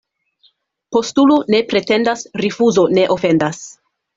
Postulo 0.95 1.37
ne 1.55 1.59
pretendas, 1.73 2.25
rifuzo 2.45 2.89
ne 2.99 3.05
ofendas. 3.19 3.63